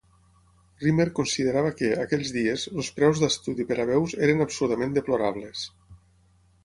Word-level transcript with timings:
Rimmer 0.83 1.05
considerava 1.19 1.73
que, 1.81 1.91
aquells 2.05 2.31
dies, 2.37 2.63
els 2.75 2.89
preus 3.01 3.21
d'estudi 3.25 3.67
per 3.73 3.77
a 3.85 3.85
veus 3.93 4.17
eren 4.29 4.43
"absolutament 4.47 4.97
deplorables". 4.97 5.67